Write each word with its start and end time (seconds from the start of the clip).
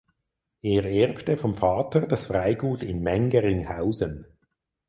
Er 0.63 0.83
erbte 0.85 1.37
vom 1.37 1.53
Vater 1.53 2.07
das 2.07 2.25
Freigut 2.25 2.81
in 2.81 3.03
Mengeringhausen. 3.03 4.25